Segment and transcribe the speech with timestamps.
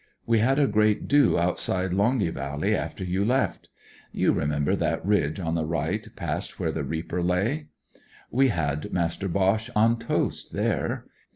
[0.25, 3.69] We had a great do outside Longyvally after you left.
[4.11, 7.67] You remember that ridge on the right past where the reaper lay?
[8.31, 11.05] We had Master Boche on toast there.